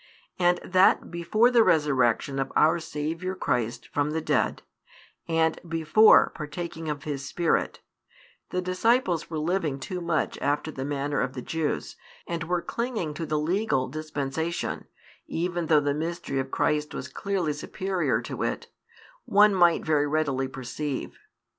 And 0.39 0.59
that 0.63 1.11
before 1.11 1.51
the 1.51 1.63
Resurrection 1.63 2.39
of 2.39 2.51
our 2.55 2.79
Saviour 2.79 3.35
Christ 3.35 3.87
from 3.89 4.09
the 4.09 4.19
dead, 4.19 4.63
and 5.27 5.61
before 5.69 6.31
partaking 6.33 6.89
of 6.89 7.03
His 7.03 7.23
Spirit, 7.23 7.81
the 8.49 8.63
disciples 8.63 9.29
were 9.29 9.37
living 9.37 9.79
too 9.79 10.01
much 10.01 10.39
after 10.39 10.71
the 10.71 10.83
manner 10.85 11.21
of 11.21 11.33
the 11.35 11.41
Jews, 11.43 11.97
and 12.25 12.45
were 12.45 12.63
clinging 12.63 13.13
to 13.13 13.27
the 13.27 13.37
legal 13.37 13.87
dispensation, 13.89 14.85
even 15.27 15.67
though 15.67 15.79
the 15.79 15.93
mystery 15.93 16.39
of 16.39 16.49
Christ 16.49 16.95
was 16.95 17.07
clearly 17.07 17.53
superior 17.53 18.23
to 18.23 18.41
it, 18.41 18.69
one 19.25 19.53
might 19.53 19.85
very 19.85 20.07
readily 20.07 20.47
perceive. 20.47 21.19